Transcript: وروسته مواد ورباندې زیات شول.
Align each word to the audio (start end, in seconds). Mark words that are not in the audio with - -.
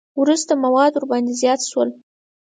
وروسته 0.21 0.51
مواد 0.63 0.91
ورباندې 0.93 1.33
زیات 1.41 1.61
شول. 1.69 1.89